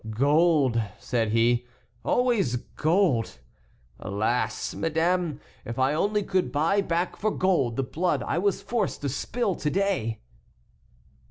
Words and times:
"Gold!" 0.09 0.81
said 0.97 1.29
he; 1.29 1.67
"always 2.03 2.55
gold! 2.55 3.37
Alas! 3.99 4.73
madame, 4.73 5.39
if 5.63 5.77
I 5.77 5.93
only 5.93 6.23
could 6.23 6.51
buy 6.51 6.81
back 6.81 7.15
for 7.15 7.29
gold 7.29 7.75
the 7.75 7.83
blood 7.83 8.23
I 8.23 8.39
was 8.39 8.63
forced 8.63 9.01
to 9.01 9.09
spill 9.09 9.53
to 9.53 9.69
day!" 9.69 10.19